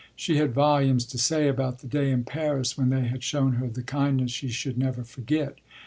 [0.15, 3.67] She had volumes to say about the day in Paris when they had shown her
[3.67, 5.59] the kindness she should never forget.